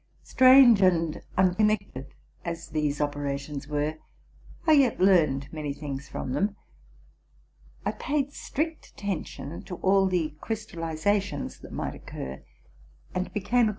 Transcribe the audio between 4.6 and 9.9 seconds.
I yet learned many things from them. I paid strict attention to